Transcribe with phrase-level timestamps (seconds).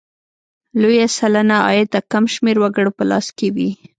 [0.81, 3.69] لویه سلنه عاید د کم شمېر وګړو په لاس کې وي.